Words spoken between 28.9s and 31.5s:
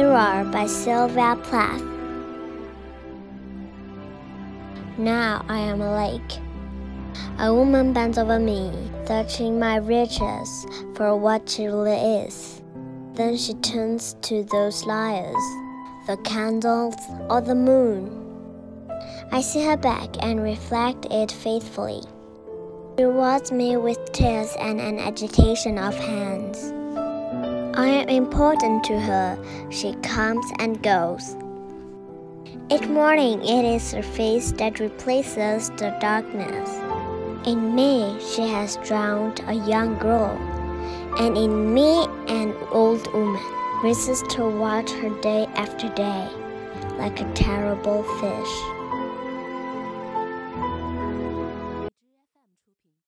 her. She comes and goes.